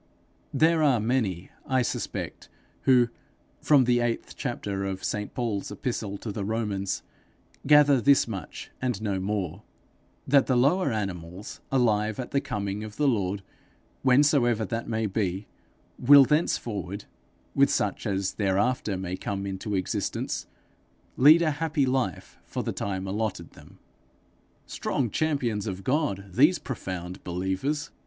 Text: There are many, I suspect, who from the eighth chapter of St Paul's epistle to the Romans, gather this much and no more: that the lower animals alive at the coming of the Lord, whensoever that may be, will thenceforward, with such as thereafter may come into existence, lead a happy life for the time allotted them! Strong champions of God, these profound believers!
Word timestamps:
There 0.51 0.81
are 0.81 0.99
many, 0.99 1.51
I 1.67 1.83
suspect, 1.83 2.49
who 2.85 3.09
from 3.59 3.83
the 3.83 3.99
eighth 3.99 4.35
chapter 4.35 4.83
of 4.83 5.03
St 5.03 5.35
Paul's 5.35 5.69
epistle 5.71 6.17
to 6.17 6.31
the 6.31 6.43
Romans, 6.43 7.03
gather 7.67 8.01
this 8.01 8.27
much 8.27 8.71
and 8.81 8.99
no 8.99 9.19
more: 9.19 9.61
that 10.27 10.47
the 10.47 10.57
lower 10.57 10.91
animals 10.91 11.61
alive 11.71 12.19
at 12.19 12.31
the 12.31 12.41
coming 12.41 12.83
of 12.83 12.95
the 12.97 13.07
Lord, 13.07 13.43
whensoever 14.03 14.65
that 14.65 14.89
may 14.89 15.05
be, 15.05 15.45
will 15.99 16.25
thenceforward, 16.25 17.05
with 17.53 17.69
such 17.69 18.07
as 18.07 18.33
thereafter 18.33 18.97
may 18.97 19.15
come 19.15 19.45
into 19.45 19.75
existence, 19.75 20.47
lead 21.15 21.43
a 21.43 21.51
happy 21.51 21.85
life 21.85 22.39
for 22.43 22.63
the 22.63 22.73
time 22.73 23.05
allotted 23.05 23.51
them! 23.51 23.77
Strong 24.65 25.11
champions 25.11 25.67
of 25.67 25.83
God, 25.83 26.25
these 26.33 26.57
profound 26.57 27.23
believers! 27.23 27.91